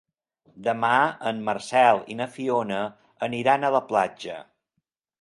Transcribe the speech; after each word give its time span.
Demà 0.67 0.89
en 1.33 1.43
Marcel 1.51 2.03
i 2.15 2.19
na 2.23 2.29
Fiona 2.39 2.83
aniran 3.31 3.67
a 3.71 3.75
la 3.79 3.87
platja. 3.95 4.43